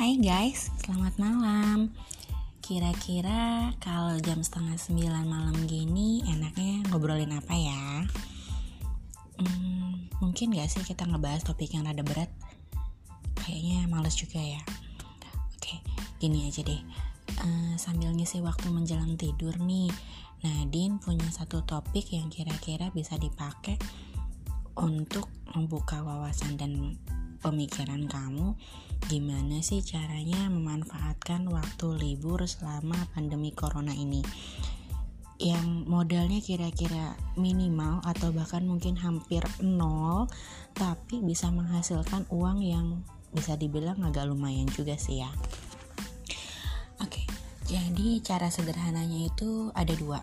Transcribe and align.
Hai 0.00 0.16
guys, 0.16 0.72
selamat 0.80 1.20
malam 1.20 1.92
Kira-kira 2.64 3.68
kalau 3.84 4.16
jam 4.24 4.40
setengah 4.40 4.80
sembilan 4.80 5.28
malam 5.28 5.68
gini 5.68 6.24
enaknya 6.24 6.88
ngobrolin 6.88 7.36
apa 7.36 7.52
ya? 7.52 8.08
Hmm, 9.36 10.08
mungkin 10.24 10.56
gak 10.56 10.72
sih 10.72 10.80
kita 10.88 11.04
ngebahas 11.04 11.44
topik 11.44 11.76
yang 11.76 11.84
rada 11.84 12.00
berat? 12.00 12.32
Kayaknya 13.44 13.92
males 13.92 14.16
juga 14.16 14.40
ya 14.40 14.64
Oke, 15.60 15.84
gini 16.16 16.48
aja 16.48 16.64
deh 16.64 16.80
uh, 17.36 17.76
Sambil 17.76 18.16
ngisi 18.16 18.40
waktu 18.40 18.72
menjelang 18.72 19.20
tidur 19.20 19.52
nih 19.60 19.92
Nadine 20.40 20.96
punya 20.96 21.28
satu 21.28 21.60
topik 21.68 22.08
yang 22.16 22.32
kira-kira 22.32 22.88
bisa 22.96 23.20
dipakai 23.20 23.76
untuk 24.80 25.28
membuka 25.52 26.00
wawasan 26.00 26.56
dan 26.56 26.96
pemikiran 27.40 28.06
kamu 28.06 28.56
gimana 29.08 29.64
sih 29.64 29.80
caranya 29.80 30.52
memanfaatkan 30.52 31.48
waktu 31.48 31.86
libur 31.96 32.44
selama 32.44 32.96
pandemi 33.16 33.50
corona 33.56 33.96
ini? 33.96 34.20
Yang 35.40 35.88
modalnya 35.88 36.44
kira-kira 36.44 37.16
minimal 37.40 38.04
atau 38.04 38.28
bahkan 38.28 38.60
mungkin 38.68 39.00
hampir 39.00 39.40
nol 39.64 40.28
tapi 40.76 41.24
bisa 41.24 41.48
menghasilkan 41.48 42.28
uang 42.28 42.60
yang 42.60 43.00
bisa 43.32 43.56
dibilang 43.56 44.04
agak 44.04 44.28
lumayan 44.28 44.68
juga 44.68 45.00
sih 45.00 45.24
ya. 45.24 45.32
Oke 47.00 47.24
jadi 47.70 48.18
cara 48.18 48.50
sederhananya 48.50 49.30
itu 49.30 49.70
ada 49.78 49.94
dua. 49.94 50.18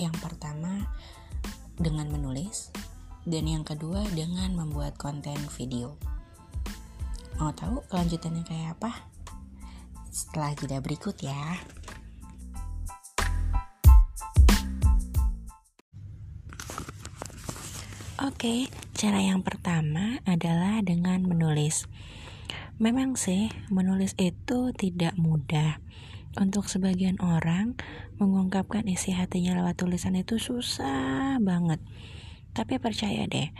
Yang 0.00 0.16
pertama 0.16 0.88
dengan 1.76 2.08
menulis 2.08 2.72
dan 3.28 3.44
yang 3.44 3.68
kedua 3.68 4.00
dengan 4.16 4.56
membuat 4.56 4.96
konten 4.96 5.36
video 5.52 6.13
Mau 7.34 7.50
tahu 7.50 7.82
kelanjutannya 7.90 8.46
kayak 8.46 8.78
apa? 8.78 9.10
Setelah 10.14 10.54
jeda 10.54 10.78
berikut 10.78 11.18
ya. 11.18 11.58
Oke, 18.22 18.70
cara 18.94 19.20
yang 19.20 19.42
pertama 19.42 20.22
adalah 20.24 20.78
dengan 20.80 21.26
menulis. 21.26 21.90
Memang 22.78 23.18
sih, 23.18 23.50
menulis 23.68 24.14
itu 24.16 24.70
tidak 24.72 25.18
mudah. 25.18 25.82
Untuk 26.38 26.66
sebagian 26.70 27.18
orang, 27.18 27.74
mengungkapkan 28.18 28.86
isi 28.86 29.10
hatinya 29.14 29.58
lewat 29.58 29.82
tulisan 29.82 30.14
itu 30.14 30.38
susah 30.38 31.38
banget. 31.42 31.82
Tapi 32.54 32.78
percaya 32.78 33.26
deh, 33.26 33.50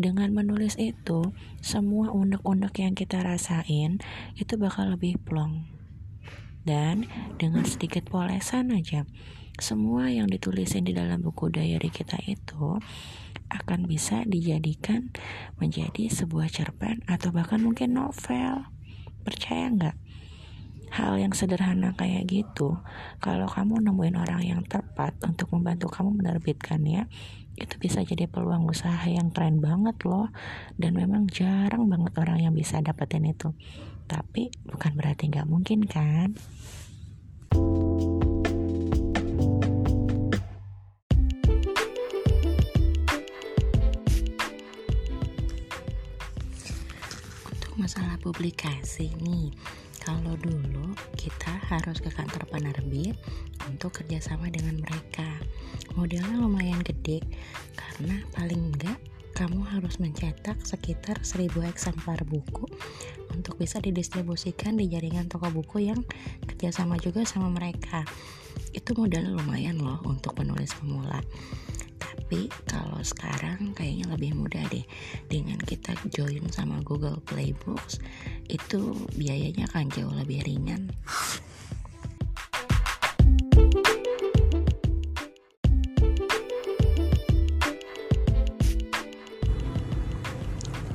dengan 0.00 0.32
menulis 0.32 0.80
itu, 0.80 1.36
semua 1.60 2.08
unek-unek 2.16 2.80
yang 2.80 2.96
kita 2.96 3.20
rasain 3.20 4.00
itu 4.40 4.56
bakal 4.56 4.88
lebih 4.96 5.20
plong. 5.20 5.68
Dan 6.64 7.04
dengan 7.36 7.68
sedikit 7.68 8.08
polesan 8.08 8.72
aja, 8.72 9.04
semua 9.60 10.08
yang 10.08 10.32
ditulisin 10.32 10.88
di 10.88 10.96
dalam 10.96 11.20
buku 11.20 11.52
diary 11.52 11.92
kita 11.92 12.16
itu 12.24 12.80
akan 13.48 13.84
bisa 13.84 14.24
dijadikan 14.24 15.12
menjadi 15.60 16.08
sebuah 16.08 16.48
cerpen 16.48 17.04
atau 17.04 17.28
bahkan 17.32 17.60
mungkin 17.60 17.96
novel. 17.96 18.64
Percaya 19.24 19.68
nggak? 19.68 19.96
Hal 20.98 21.14
yang 21.14 21.30
sederhana 21.30 21.94
kayak 21.94 22.26
gitu, 22.26 22.74
kalau 23.22 23.46
kamu 23.46 23.86
nemuin 23.86 24.18
orang 24.18 24.42
yang 24.42 24.66
tepat 24.66 25.14
untuk 25.22 25.54
membantu 25.54 25.86
kamu 25.86 26.10
menerbitkannya, 26.18 27.06
itu 27.54 27.74
bisa 27.78 28.02
jadi 28.02 28.26
peluang 28.26 28.66
usaha 28.66 29.06
yang 29.06 29.30
keren 29.30 29.62
banget 29.62 29.94
loh. 30.02 30.26
Dan 30.74 30.98
memang 30.98 31.30
jarang 31.30 31.86
banget 31.86 32.18
orang 32.18 32.42
yang 32.42 32.50
bisa 32.50 32.82
dapetin 32.82 33.30
itu. 33.30 33.54
Tapi 34.10 34.50
bukan 34.66 34.98
berarti 34.98 35.30
nggak 35.30 35.46
mungkin 35.46 35.86
kan? 35.86 36.34
Untuk 47.46 47.72
masalah 47.78 48.18
publikasi 48.18 49.14
nih 49.22 49.54
kalau 50.02 50.34
dulu 50.38 50.94
kita 51.18 51.58
harus 51.68 51.98
ke 51.98 52.10
kantor 52.10 52.46
penerbit 52.48 53.18
untuk 53.66 53.94
kerjasama 54.00 54.48
dengan 54.48 54.80
mereka. 54.80 55.26
Modalnya 55.98 56.38
lumayan 56.38 56.80
gede 56.82 57.22
karena 57.74 58.22
paling 58.34 58.72
enggak 58.74 58.98
kamu 59.38 59.62
harus 59.62 60.02
mencetak 60.02 60.58
sekitar 60.66 61.22
1000 61.22 61.62
eksemplar 61.70 62.26
buku 62.26 62.66
untuk 63.30 63.54
bisa 63.60 63.78
didistribusikan 63.78 64.74
di 64.74 64.90
jaringan 64.90 65.30
toko 65.30 65.46
buku 65.54 65.86
yang 65.86 66.02
kerjasama 66.48 66.98
juga 66.98 67.22
sama 67.22 67.46
mereka. 67.52 68.02
Itu 68.74 68.98
modalnya 68.98 69.30
lumayan 69.30 69.78
loh 69.78 70.02
untuk 70.06 70.34
penulis 70.34 70.74
pemula 70.74 71.22
tapi 72.28 72.52
kalau 72.68 73.00
sekarang 73.00 73.72
kayaknya 73.72 74.04
lebih 74.12 74.36
mudah 74.36 74.60
deh 74.68 74.84
dengan 75.32 75.56
kita 75.64 75.96
join 76.12 76.44
sama 76.52 76.76
Google 76.84 77.24
Play 77.24 77.56
Books 77.56 78.04
itu 78.52 78.92
biayanya 79.16 79.64
akan 79.72 79.88
jauh 79.88 80.12
lebih 80.12 80.44
ringan 80.44 80.92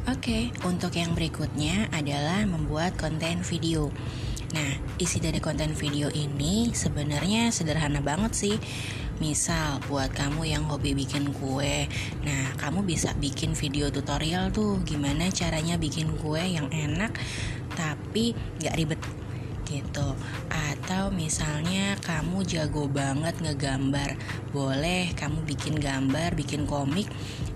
Oke, 0.06 0.54
untuk 0.70 0.94
yang 0.94 1.18
berikutnya 1.18 1.90
adalah 1.90 2.46
membuat 2.46 2.94
konten 3.02 3.42
video. 3.42 3.90
Nah, 4.54 4.78
isi 5.02 5.18
dari 5.18 5.42
konten 5.42 5.74
video 5.74 6.14
ini 6.14 6.70
sebenarnya 6.78 7.50
sederhana 7.50 8.06
banget 8.06 8.32
sih. 8.38 8.56
Misal 9.22 9.78
buat 9.86 10.10
kamu 10.10 10.50
yang 10.50 10.64
hobi 10.66 10.98
bikin 10.98 11.30
kue. 11.38 11.86
Nah 12.26 12.58
kamu 12.58 12.82
bisa 12.82 13.14
bikin 13.18 13.54
video 13.54 13.94
tutorial 13.94 14.50
tuh 14.50 14.82
Gimana 14.82 15.30
caranya 15.30 15.78
bikin 15.78 16.10
kue 16.18 16.42
yang 16.42 16.72
enak 16.74 17.14
Tapi 17.78 18.34
gak 18.58 18.78
ribet 18.78 19.02
gitu. 19.70 20.18
Atau 20.50 21.10
misalnya 21.14 21.98
kamu 22.02 22.46
jago 22.46 22.86
banget 22.90 23.38
ngegambar. 23.42 24.18
Boleh 24.52 25.14
kamu 25.18 25.46
bikin 25.46 25.78
gambar, 25.78 26.34
bikin 26.34 26.66
komik 26.66 27.10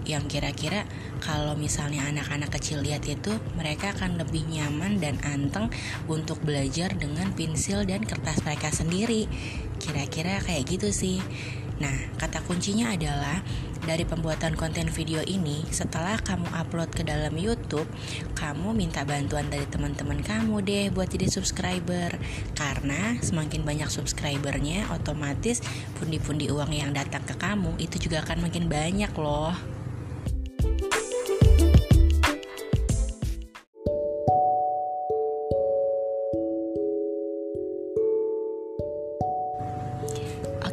Yang 0.05 0.37
kira-kira 0.37 0.85
kalau 1.17 1.57
misalnya 1.57 2.05
anak-anak 2.05 2.53
kecil 2.53 2.85
lihat 2.85 3.05
itu 3.09 3.33
Mereka 3.57 3.97
akan 3.97 4.21
lebih 4.21 4.45
nyaman 4.45 5.01
dan 5.01 5.17
anteng 5.25 5.73
Untuk 6.05 6.41
belajar 6.45 6.93
dengan 6.93 7.33
pensil 7.33 7.85
dan 7.85 8.05
kertas 8.05 8.41
mereka 8.45 8.69
sendiri 8.69 9.25
Kira-kira 9.87 10.43
kayak 10.43 10.67
gitu 10.67 10.91
sih. 10.91 11.23
Nah, 11.77 11.93
kata 12.17 12.41
kuncinya 12.43 12.89
adalah 12.89 13.39
dari 13.85 14.01
pembuatan 14.03 14.57
konten 14.57 14.89
video 14.89 15.21
ini, 15.23 15.61
setelah 15.69 16.17
kamu 16.19 16.49
upload 16.49 16.89
ke 16.89 17.05
dalam 17.05 17.37
YouTube, 17.37 17.85
kamu 18.33 18.73
minta 18.73 19.05
bantuan 19.05 19.47
dari 19.47 19.63
teman-teman 19.69 20.19
kamu 20.25 20.65
deh 20.65 20.85
buat 20.89 21.07
jadi 21.07 21.29
subscriber. 21.29 22.17
Karena 22.57 23.15
semakin 23.21 23.61
banyak 23.61 23.87
subscribernya, 23.93 24.89
otomatis 24.89 25.61
pundi-pundi 26.01 26.49
uang 26.49 26.73
yang 26.73 26.91
datang 26.91 27.23
ke 27.23 27.37
kamu 27.37 27.77
itu 27.77 28.09
juga 28.09 28.25
akan 28.25 28.49
makin 28.49 28.65
banyak 28.65 29.13
loh. 29.15 29.76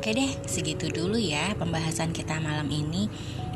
Oke 0.04 0.20
deh, 0.20 0.36
segitu 0.44 0.92
dulu 0.92 1.16
ya 1.16 1.56
pembahasan 1.56 2.12
kita 2.12 2.36
malam 2.36 2.68
ini. 2.68 3.08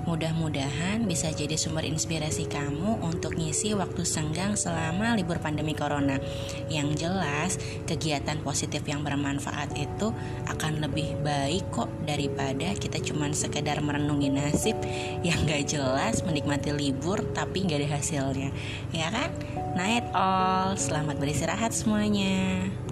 Mudah-mudahan 0.08 1.04
bisa 1.04 1.28
jadi 1.28 1.60
sumber 1.60 1.84
inspirasi 1.84 2.48
kamu 2.48 3.04
untuk 3.04 3.36
ngisi 3.36 3.76
waktu 3.76 4.00
senggang 4.08 4.56
selama 4.56 5.12
libur 5.12 5.44
pandemi 5.44 5.76
corona. 5.76 6.16
Yang 6.72 7.04
jelas, 7.04 7.60
kegiatan 7.84 8.40
positif 8.40 8.80
yang 8.88 9.04
bermanfaat 9.04 9.76
itu 9.76 10.08
akan 10.48 10.80
lebih 10.80 11.20
baik 11.20 11.68
kok 11.68 11.92
daripada 12.08 12.72
kita 12.72 12.96
cuman 12.96 13.36
sekedar 13.36 13.84
merenungi 13.84 14.32
nasib 14.32 14.80
yang 15.20 15.44
gak 15.44 15.68
jelas 15.68 16.24
menikmati 16.24 16.72
libur 16.72 17.20
tapi 17.36 17.68
gak 17.68 17.84
ada 17.84 18.00
hasilnya. 18.00 18.56
Ya 18.96 19.12
kan? 19.12 19.36
Night 19.76 20.08
all, 20.16 20.80
selamat 20.80 21.20
beristirahat 21.20 21.76
semuanya. 21.76 22.87